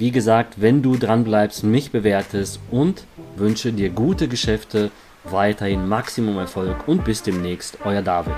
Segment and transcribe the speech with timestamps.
[0.00, 3.04] wie gesagt, wenn du dran bleibst, mich bewertest und
[3.36, 4.90] wünsche dir gute Geschäfte,
[5.24, 8.32] weiterhin Maximum Erfolg und bis demnächst, euer David.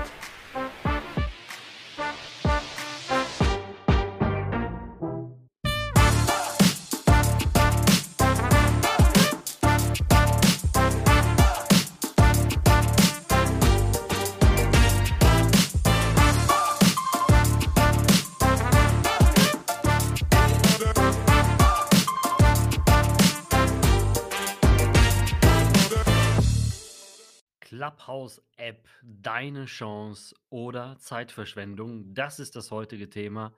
[27.83, 32.13] Clubhouse-App deine Chance oder Zeitverschwendung?
[32.13, 33.53] Das ist das heutige Thema,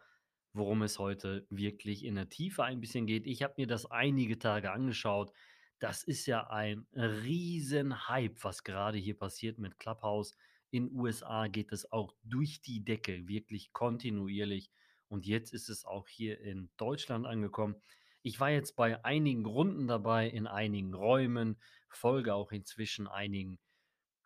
[0.51, 3.27] worum es heute wirklich in der Tiefe ein bisschen geht.
[3.27, 5.31] Ich habe mir das einige Tage angeschaut.
[5.77, 10.35] Das ist ja ein riesen Hype, was gerade hier passiert mit Clubhouse.
[10.71, 14.71] In USA geht es auch durch die Decke, wirklich kontinuierlich.
[15.07, 17.75] Und jetzt ist es auch hier in Deutschland angekommen.
[18.23, 23.59] Ich war jetzt bei einigen Runden dabei, in einigen Räumen, folge auch inzwischen einigen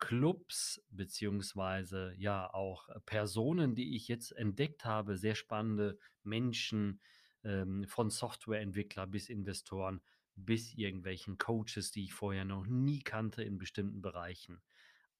[0.00, 7.00] Clubs beziehungsweise ja auch äh, Personen, die ich jetzt entdeckt habe, sehr spannende Menschen,
[7.44, 10.00] ähm, von Softwareentwickler bis Investoren
[10.36, 14.62] bis irgendwelchen Coaches, die ich vorher noch nie kannte in bestimmten Bereichen.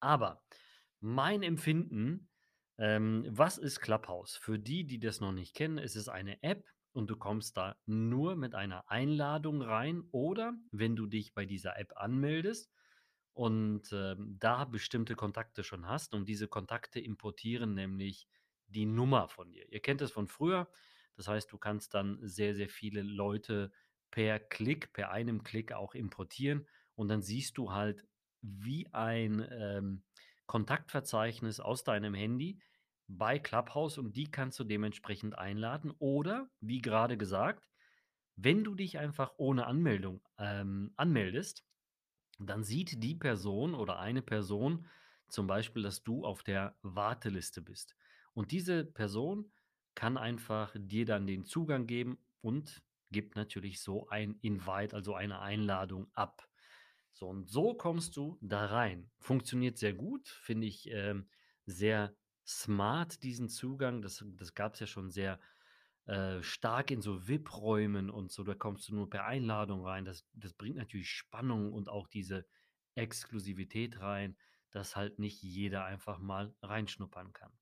[0.01, 0.43] Aber
[1.01, 2.29] mein Empfinden,
[2.79, 4.37] ähm, was ist Clubhouse?
[4.37, 7.77] Für die, die das noch nicht kennen, ist es eine App und du kommst da
[7.87, 12.73] nur mit einer Einladung rein oder wenn du dich bei dieser App anmeldest,
[13.33, 18.27] und ähm, da bestimmte Kontakte schon hast und diese Kontakte importieren nämlich
[18.67, 19.71] die Nummer von dir.
[19.73, 20.69] Ihr kennt es von früher.
[21.17, 23.73] Das heißt, du kannst dann sehr, sehr viele Leute
[24.11, 28.07] per Klick, per einem Klick auch importieren und dann siehst du halt
[28.43, 30.03] wie ein ähm,
[30.47, 32.61] Kontaktverzeichnis aus deinem Handy
[33.07, 37.69] bei Clubhouse und die kannst du dementsprechend einladen oder, wie gerade gesagt,
[38.37, 41.65] wenn du dich einfach ohne Anmeldung ähm, anmeldest,
[42.49, 44.87] dann sieht die Person oder eine Person
[45.28, 47.95] zum Beispiel, dass du auf der Warteliste bist.
[48.33, 49.51] Und diese Person
[49.95, 55.41] kann einfach dir dann den Zugang geben und gibt natürlich so ein Invite, also eine
[55.41, 56.49] Einladung ab.
[57.12, 59.11] So, und so kommst du da rein.
[59.19, 61.28] Funktioniert sehr gut, finde ich ähm,
[61.67, 62.15] sehr
[62.47, 64.01] smart, diesen Zugang.
[64.01, 65.41] Das, das gab es ja schon sehr
[66.06, 70.05] äh, stark in so VIP-Räumen und so, da kommst du nur per Einladung rein.
[70.05, 72.47] Das, das bringt natürlich Spannung und auch diese
[72.94, 74.37] Exklusivität rein,
[74.71, 77.53] dass halt nicht jeder einfach mal reinschnuppern kann.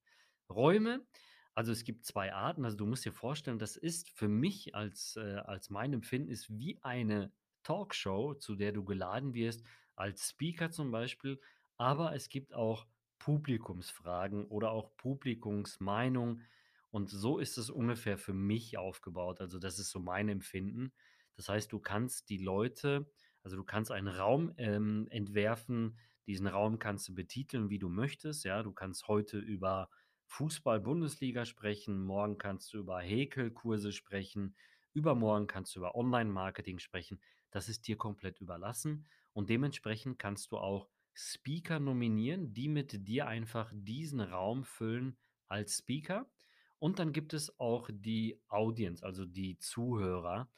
[0.49, 1.07] Räume,
[1.55, 2.65] also es gibt zwei Arten.
[2.65, 6.49] Also du musst dir vorstellen, das ist für mich als, äh, als mein Empfinden ist
[6.51, 7.33] wie eine
[7.65, 9.65] Talkshow, zu der du geladen wirst,
[9.97, 11.41] als Speaker zum Beispiel.
[11.77, 12.87] Aber es gibt auch
[13.19, 16.47] Publikumsfragen oder auch Publikumsmeinungen
[16.91, 19.41] und so ist es ungefähr für mich aufgebaut.
[19.41, 20.93] Also das ist so mein Empfinden.
[21.37, 23.11] Das heißt, du kannst die Leute,
[23.43, 28.45] also du kannst einen Raum ähm, entwerfen, diesen Raum kannst du betiteln, wie du möchtest.
[28.45, 29.89] Ja, du kannst heute über
[30.27, 34.55] Fußball-Bundesliga sprechen, morgen kannst du über Häkelkurse sprechen,
[34.93, 37.21] übermorgen kannst du über Online-Marketing sprechen.
[37.51, 43.27] Das ist dir komplett überlassen und dementsprechend kannst du auch Speaker nominieren, die mit dir
[43.27, 45.17] einfach diesen Raum füllen
[45.49, 46.31] als Speaker.
[46.79, 50.49] Und dann gibt es auch die Audience, also die Zuhörer.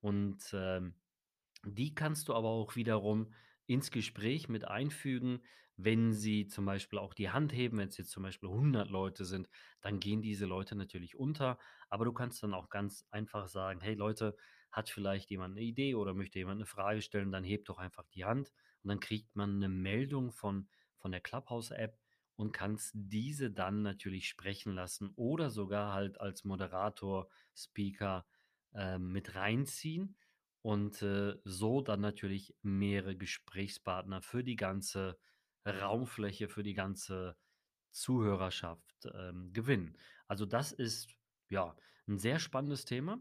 [0.00, 0.94] Und ähm,
[1.64, 3.32] die kannst du aber auch wiederum
[3.66, 5.40] ins Gespräch mit einfügen,
[5.76, 9.24] wenn sie zum Beispiel auch die Hand heben, wenn es jetzt zum Beispiel 100 Leute
[9.24, 9.48] sind,
[9.80, 11.58] dann gehen diese Leute natürlich unter.
[11.88, 14.36] Aber du kannst dann auch ganz einfach sagen, hey Leute,
[14.70, 18.04] hat vielleicht jemand eine Idee oder möchte jemand eine Frage stellen, dann hebt doch einfach
[18.14, 20.68] die Hand und dann kriegt man eine Meldung von,
[20.98, 21.98] von der Clubhouse-App,
[22.40, 28.26] und kannst diese dann natürlich sprechen lassen oder sogar halt als Moderator, Speaker
[28.74, 30.16] äh, mit reinziehen.
[30.62, 35.18] und, äh, so dann natürlich mehrere Gesprächspartner für die ganze
[35.66, 37.36] Raumfläche, für die ganze
[37.92, 39.96] Zuhörerschaft, ähm, gewinnen.
[40.28, 41.10] Also, das ist,
[41.50, 41.76] ja,
[42.08, 43.18] ein sehr spannendes Thema.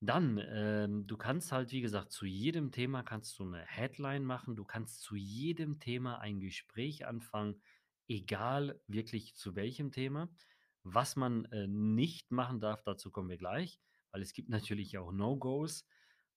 [0.00, 4.54] Dann, ähm, du kannst halt, wie gesagt, zu jedem Thema kannst du eine Headline machen.
[4.56, 7.60] Du kannst zu jedem Thema ein Gespräch anfangen,
[8.08, 10.28] egal wirklich zu welchem Thema.
[10.82, 15.12] Was man, äh, nicht machen darf, dazu kommen wir gleich, weil es gibt natürlich auch
[15.12, 15.84] No-Gos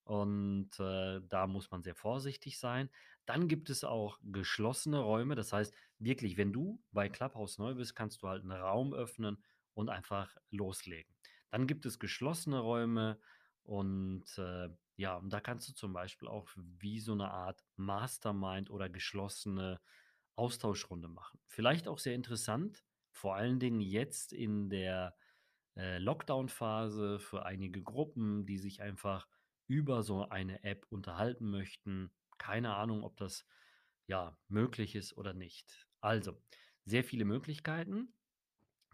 [0.04, 2.90] und, äh, da muss man sehr vorsichtig sein.
[3.24, 5.36] Dann gibt es auch geschlossene Räume.
[5.36, 9.42] Das heißt, wirklich, wenn du bei Clubhouse neu bist, kannst du halt einen Raum öffnen
[9.74, 11.14] und einfach loslegen.
[11.50, 13.20] Dann gibt es geschlossene Räume
[13.62, 18.70] und, äh, ja, und da kannst du zum Beispiel auch wie so eine Art Mastermind
[18.70, 19.80] oder geschlossene
[20.36, 21.40] Austauschrunde machen.
[21.46, 25.16] Vielleicht auch sehr interessant, vor allen Dingen jetzt in der,
[25.76, 29.28] äh, Lockdown-Phase für einige Gruppen, die sich einfach
[29.66, 32.12] über so eine App unterhalten möchten.
[32.38, 33.46] Keine Ahnung, ob das,
[34.06, 35.86] ja, möglich ist oder nicht.
[36.00, 36.42] Also,
[36.84, 38.14] sehr viele Möglichkeiten.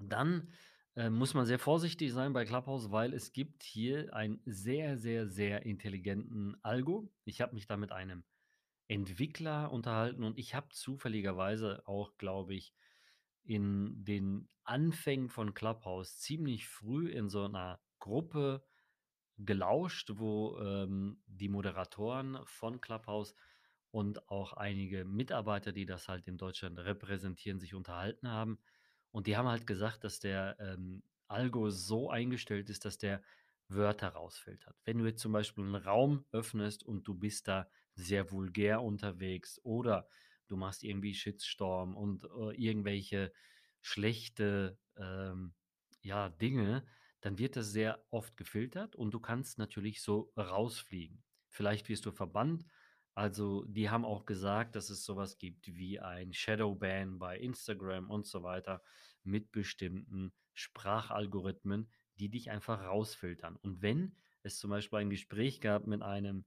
[0.01, 0.53] Dann,
[0.97, 5.29] äh, muss man sehr vorsichtig sein bei Clubhouse, weil es gibt hier einen sehr, sehr,
[5.29, 7.13] sehr intelligenten Algo.
[7.25, 8.25] Ich habe mich da mit einem
[8.89, 12.75] Entwickler unterhalten und ich habe zufälligerweise auch, glaube ich,
[13.45, 18.65] in den Anfängen von Clubhouse ziemlich früh in so einer Gruppe
[19.39, 23.35] gelauscht, wo, ähm, die Moderatoren von Clubhouse
[23.91, 28.59] und auch einige Mitarbeiter, die das halt in Deutschland repräsentieren, sich unterhalten haben.
[29.13, 33.23] Und die haben halt gesagt, dass der, ähm, Algo so eingestellt ist, dass der
[33.69, 34.77] Wörter rausfiltert.
[34.85, 37.69] Wenn du jetzt zum Beispiel einen Raum öffnest und du bist da
[37.99, 40.09] sehr vulgär unterwegs oder
[40.47, 43.33] du machst irgendwie Shitstorm und, äh, irgendwelche
[43.81, 45.55] schlechte, ähm,
[46.03, 46.87] ja, Dinge,
[47.21, 51.25] dann wird das sehr oft gefiltert und du kannst natürlich so rausfliegen.
[51.49, 52.65] Vielleicht wirst du verbannt.
[53.15, 58.27] Also, die haben auch gesagt, dass es sowas gibt wie ein Shadowban bei Instagram und
[58.27, 58.83] so weiter
[59.25, 61.91] mit bestimmten Sprachalgorithmen,
[62.21, 63.57] die dich einfach rausfiltern.
[63.57, 66.47] Und wenn es zum Beispiel ein Gespräch gab mit einem,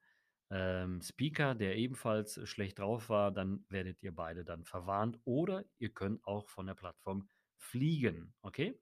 [0.51, 5.93] ähm, Speaker, der ebenfalls schlecht drauf war, dann werdet ihr beide dann verwarnt oder ihr
[5.93, 8.79] könnt auch von der Plattform fliegen, okay?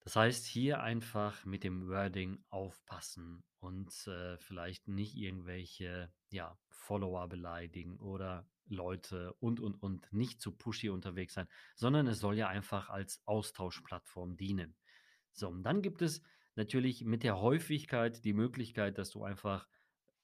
[0.00, 7.28] Das heißt, hier einfach mit dem Wording aufpassen und, äh, vielleicht nicht irgendwelche, ja, Follower
[7.28, 12.48] beleidigen oder Leute und, und, und nicht zu pushy unterwegs sein, sondern es soll ja
[12.48, 14.76] einfach als Austauschplattform dienen.
[15.32, 16.22] So, und dann gibt es
[16.54, 19.68] natürlich mit der Häufigkeit die Möglichkeit, dass du einfach,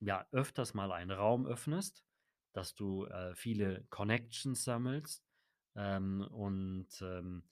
[0.04, 2.04] ja, öfters mal einen Raum öffnest,
[2.52, 5.24] dass du, äh, viele Connections sammelst,
[5.76, 7.44] ähm, und, ähm,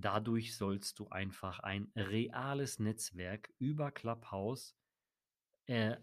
[0.00, 4.76] Dadurch sollst du einfach ein reales Netzwerk über Clubhouse,
[5.66, 5.96] äh,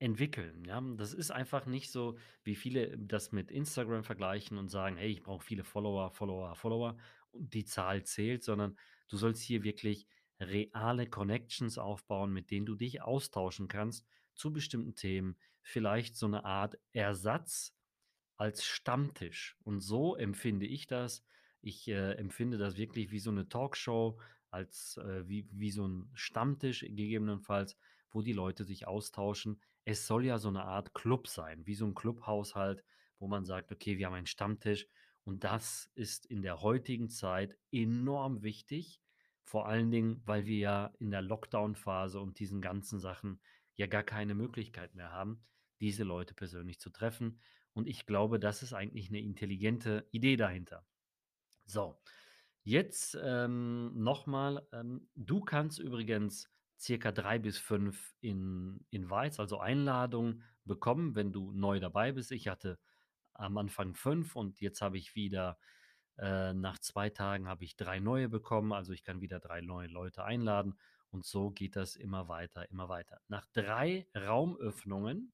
[0.00, 0.80] entwickeln, ja?
[0.96, 5.22] Das ist einfach nicht so, wie viele das mit Instagram vergleichen und sagen: „Hey, ich
[5.22, 6.96] brauche viele Follower, Follower, Follower“
[7.30, 8.76] und die Zahl zählt, sondern
[9.08, 10.06] du sollst hier wirklich
[10.40, 15.36] reale Connections aufbauen, mit denen du dich austauschen kannst zu bestimmten Themen.
[15.62, 17.74] Vielleicht so eine Art Ersatz
[18.36, 19.56] als Stammtisch.
[19.62, 21.24] Und so empfinde ich das.
[21.60, 24.20] Ich, äh, empfinde das wirklich wie so eine Talkshow,
[24.50, 27.76] als, äh wie wie so ein Stammtisch gegebenenfalls,
[28.10, 29.60] wo die Leute sich austauschen.
[29.84, 32.84] Es soll ja so eine Art Club sein, wie so ein Clubhaushalt,
[33.18, 34.86] wo man sagt: „Okay, wir haben einen Stammtisch.“
[35.24, 39.00] Und das ist in der heutigen Zeit enorm wichtig,
[39.42, 43.40] vor allen Dingen, weil wir ja in der Lockdown-Phase und diesen ganzen Sachen
[43.76, 45.44] ja gar keine Möglichkeit mehr haben,
[45.80, 47.40] diese Leute persönlich zu treffen.
[47.72, 50.86] Und ich glaube, das ist eigentlich eine intelligente Idee dahinter.
[51.66, 52.00] So,
[52.62, 59.58] jetzt, ähm, noch mal, ähm, du kannst übrigens circa 3 bis 5 in Invites, also
[59.58, 62.32] Einladungen bekommen, wenn du neu dabei bist.
[62.32, 62.78] Ich hatte
[63.32, 65.58] am Anfang 5 und jetzt habe ich wieder
[66.18, 69.88] äh, nach 2 Tagen habe ich 3 neue bekommen, also ich kann wieder 3 neue
[69.88, 70.78] Leute einladen
[71.14, 73.20] und so geht das immer weiter, immer weiter.
[73.28, 75.32] Nach 3 Raumöffnungen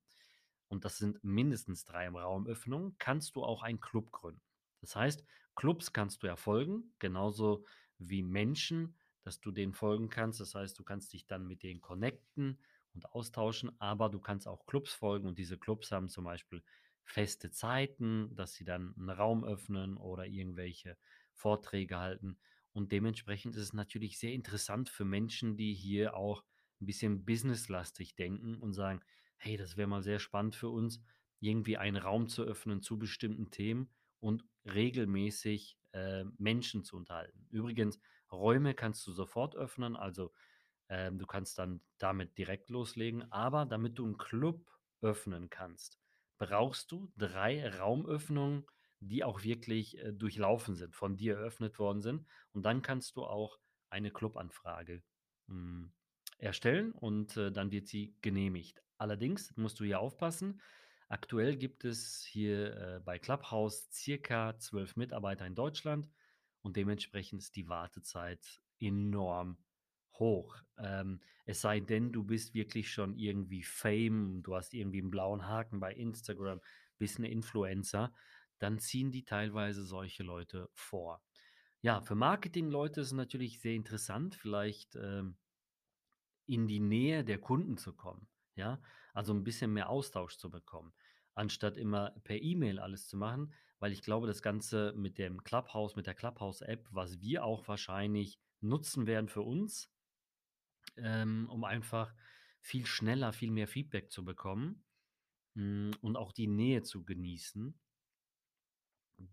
[0.68, 4.42] und das sind mindestens 3 Raumöffnungen, kannst du auch einen Club gründen.
[4.82, 5.24] Das heißt,
[5.56, 7.64] Clubs kannst du ja folgen, genauso
[7.98, 10.40] wie Menschen, dass du denen folgen kannst.
[10.40, 12.58] Das heißt, du kannst dich dann mit denen connecten
[12.94, 16.62] und austauschen, aber du kannst auch Clubs folgen und diese Clubs haben zum Beispiel
[17.04, 20.96] feste Zeiten, dass sie dann einen Raum öffnen oder irgendwelche
[21.34, 22.38] Vorträge halten.
[22.72, 26.44] Und dementsprechend ist es natürlich sehr interessant für Menschen, die hier auch
[26.80, 29.00] ein bisschen businesslastig denken und sagen,
[29.36, 31.00] hey, das wäre mal sehr spannend für uns,
[31.40, 37.46] irgendwie einen Raum zu öffnen zu bestimmten Themen und regelmäßig, äh, Menschen zu unterhalten.
[37.50, 37.98] Übrigens,
[38.30, 40.32] Räume kannst du sofort öffnen, also,
[40.88, 44.68] Ähm, du kannst dann damit direkt loslegen, aber damit du 'n Club
[45.00, 45.98] öffnen kannst,
[46.38, 48.66] brauchst du 3 Raumöffnungen,
[49.00, 52.26] die auch wirklich, äh, durchlaufen sind, von dir eröffnet worden sind.
[52.52, 53.58] Und dann kannst du auch
[53.90, 55.02] eine Clubanfrage,
[55.48, 55.92] hm,
[56.38, 58.82] erstellen und, äh, dann wird sie genehmigt.
[58.98, 60.60] Allerdings musst du hier aufpassen.
[61.08, 66.08] Aktuell gibt es hier, äh, bei Clubhouse circa 12 Mitarbeiter in Deutschland
[66.62, 69.58] und dementsprechend ist die Wartezeit enorm
[70.18, 70.56] hoch.
[70.78, 75.46] Ähm, es sei denn, du bist wirklich schon irgendwie Fame, du hast irgendwie 'n blauen
[75.46, 76.60] Haken bei Instagram,
[76.98, 78.14] bist 'n Influencer,
[78.60, 81.22] dann ziehen die teilweise solche Leute vor.
[81.82, 85.38] Ja, für Marketingleute ist es natürlich sehr interessant, vielleicht, ähm
[86.46, 88.82] in die Nähe der Kunden zu kommen, ja?
[89.14, 90.92] Also 'n bisschen mehr Austausch zu bekommen,
[91.34, 95.96] anstatt immer per E-Mail alles zu machen, weil ich glaube, das Ganze mit dem Clubhouse
[95.96, 99.90] mit der Clubhouse-App, was wir auch wahrscheinlich nutzen werden für uns
[100.96, 102.14] ähm, um einfach
[102.60, 104.84] viel schneller, viel mehr Feedback zu bekommen,
[105.56, 107.80] hm, und auch die Nähe zu genießen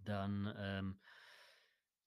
[0.03, 0.99] dann, ähm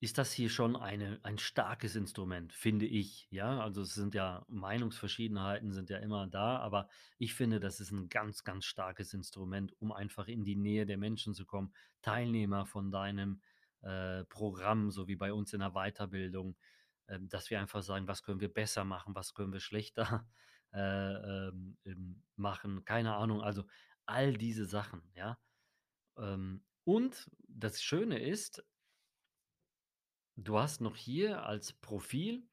[0.03, 3.61] ist das hier schon eine ein starkes Instrument, finde ich, ja?
[3.61, 8.09] Also, es sind ja Meinungsverschiedenheiten sind ja immer da, aber ich finde, das ist 'n
[8.09, 12.91] ganz, ganz starkes Instrument, um einfach in die Nähe der Menschen zu kommen, Teilnehmer von
[12.91, 13.43] deinem,
[13.83, 16.57] äh, Programm, so wie bei uns in der Weiterbildung,
[17.09, 19.15] ähm, dass wir einfach sagen: „Was können wir besser machen?
[19.15, 20.27] Was können wir schlechter,
[20.73, 20.79] äh,
[21.49, 23.67] ähm, ähm, machen?“ Keine Ahnung, also
[24.07, 25.39] all diese Sachen, ja?
[26.19, 28.63] Ähm, und das Schöne ist
[30.37, 32.47] du hast noch hier als Profil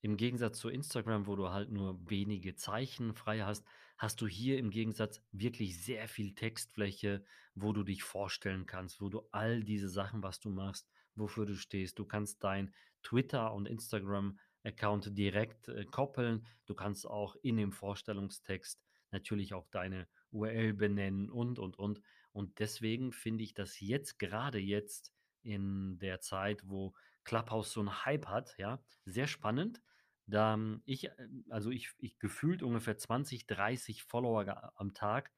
[0.00, 3.64] im Gegensatz zu Instagram, wo du halt nur wenige Zeichen frei hast,
[3.98, 9.08] hast du hier im Gegensatz wirklich sehr viel Textfläche, wo du dich vorstellen kannst, wo
[9.08, 13.66] du all diese Sachen, was du machst, wofür du stehst du kannst dein Twitter und
[13.66, 16.46] Instagram-Account direkt, äh, koppeln.
[16.66, 18.80] Du kannst auch in dem Vorstellungstext
[19.10, 22.00] natürlich auch deine URL benennen und, und, und.
[22.32, 25.12] Und deswegen finde ich das jetzt grade jetzt
[25.42, 29.82] in der Zeit, wo Clubhouse so 'n Hype hat, ja, sehr spannend.
[30.26, 35.32] Da, ich, äh also ich ich gefühlt ungefähr 20, 30 Follower am Tag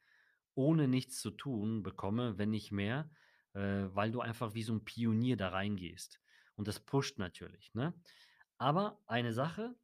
[0.54, 3.10] ohne nichts zu tun bekomme, wenn nicht mehr,
[3.54, 3.60] äh,
[3.94, 6.20] weil du einfach wie so 'n Pionier da reingehst.
[6.56, 7.94] Und das pusht natürlich, ne?
[8.58, 9.76] Aber eine Sache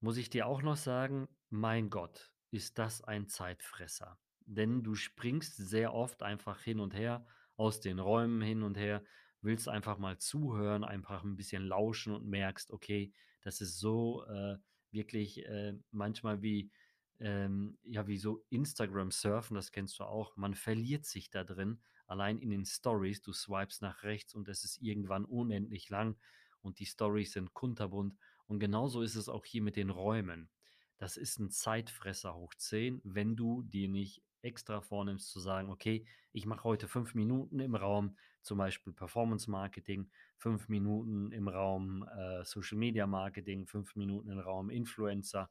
[0.00, 4.18] muss ich dir auch noch sagen, mein Gott, ist das ein Zeitfresser.
[4.50, 7.26] Denn du springst sehr oft einfach hin und her,
[7.56, 9.04] aus den Räumen hin und her,
[9.42, 14.58] willst einfach mal zuhören, einfach 'n bisschen lauschen und merkst: „Okay, das ist so, äh,
[14.90, 16.72] wirklich, äh, manchmal wie,
[17.20, 20.36] ähm ja, wie so Instagram surfen“, das kennst du auch.
[20.36, 23.22] Man verliert sich da drin, allein in den Stories.
[23.22, 26.18] Du swipest nach rechts und es ist irgendwann unendlich lang
[26.60, 28.16] und die Storys sind kunterbunt.
[28.46, 30.50] Und genauso ist es auch hier mit den Räumen.
[30.98, 36.06] Das ist 'n Zeitfresser hoch 10, wenn du dir nicht extra vornimmst zu sagen: „Okay,
[36.32, 42.04] ich mache heute 5 Minuten im Raum, zum Beispiel Performance Marketing, 5 Minuten im Raum,
[42.16, 45.50] äh, Social Media Marketing, 5 Minuten im Raum Influencer“,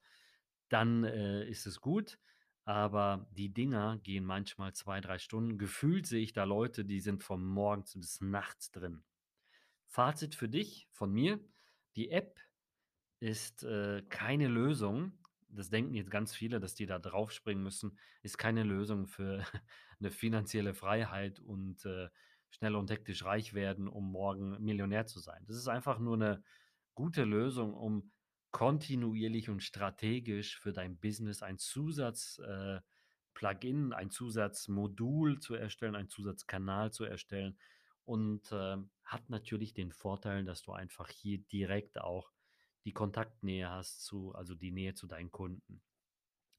[0.70, 2.20] dann, äh, ist es gut.
[2.66, 5.58] Aber die Dinger gehen manchmal 2, 3 Stunden.
[5.58, 9.04] Gefühlt sehe ich da Leute, die sind von morgens bis nachts drin.
[9.88, 11.40] Fazit für dich von mir:
[11.96, 12.40] Die App
[13.20, 15.14] ist, äh, keine Lösung.
[15.50, 17.98] Das denken jetzt ganz viele, dass die da draufspringen müssen.
[18.24, 19.44] Ist keine Lösung für
[20.00, 22.10] 'ne finanzielle Freiheit und, äh,
[22.50, 25.46] schnell und hektisch reich werden, um morgen Millionär zu sein.
[25.48, 26.44] Das ist einfach nur 'ne
[26.96, 28.12] gute Lösung, um
[28.52, 32.82] kontinuierlich und strategisch für dein Business ein Zusatz äh,
[33.94, 37.58] ein Zusatzmodul zu erstellen, einen Zusatzkanal zu erstellen
[38.06, 42.32] und, ähm, hat natürlich den Vorteil, dass du einfach hier direkt auch
[42.86, 45.82] die Kontaktnähe hast zu also die Nähe zu deinen Kunden.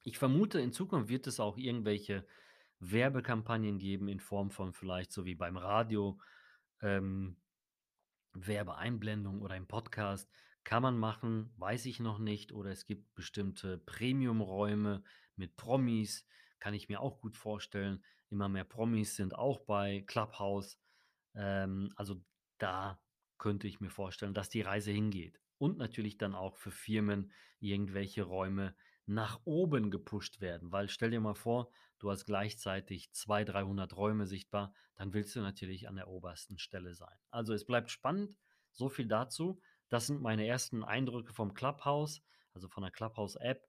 [0.03, 2.27] Ich vermute, in Zukunft wird es auch irgendwelche
[2.79, 6.19] Werbekampagnen geben in Form von vielleicht so wie beim Radio,
[6.81, 7.37] ähm,
[8.33, 10.31] Werbeeinblendung oder im Podcast.
[10.65, 12.53] Kann man machen, weiß ich noch nicht.
[12.53, 15.03] Oder es gibt bestimmte Premiumräume
[15.37, 16.27] mit Promis,
[16.59, 18.05] kann ich mir auch gut vorstellen.
[18.29, 20.79] Immer mehr Promis sind auch bei Clubhouse.
[21.35, 22.23] Ähm, also
[22.59, 23.03] da
[23.39, 25.41] könnte ich mir vorstellen, dass die Reise hingeht.
[25.61, 28.75] Und natürlich dann auch für Firmen irgendwelche Räume
[29.05, 30.73] nach oben gepusht werden.
[30.73, 35.41] Weil stell dir mal vor, du hast gleichzeitig 2, 300 Räume sichtbar, dann willst du
[35.41, 37.19] natürlich an der obersten Stelle sein.
[37.31, 38.39] Also, es bleibt spannend.
[38.71, 39.61] So viel dazu.
[39.91, 42.23] Das sind meine ersten Eindrücke vom Clubhouse,
[42.55, 43.69] also von der Clubhouse-App.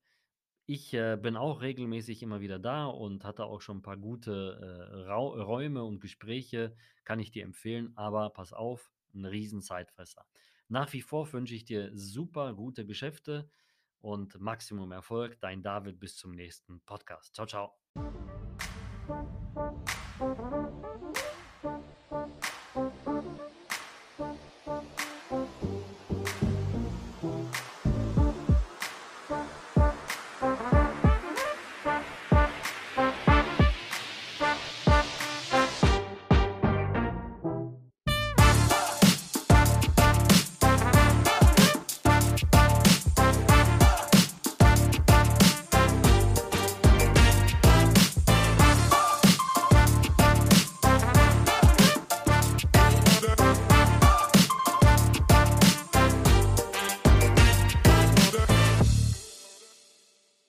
[0.68, 4.90] Ich, äh, bin auch regelmäßig immer wieder da und hatte auch schon 'n paar gute,
[5.08, 10.26] äh, Räume und Gespräche, kann ich dir empfehlen, aber pass auf, 'n Riesen-Zeitfresser.
[10.72, 13.52] Nach wie vor wünsche ich dir super gute Geschäfte
[14.00, 15.38] und Maximum Erfolg.
[15.42, 17.36] Dein David bis zum nächsten Podcast.
[17.36, 17.76] Ciao, ciao.